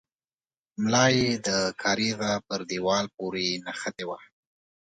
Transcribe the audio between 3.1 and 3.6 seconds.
پورې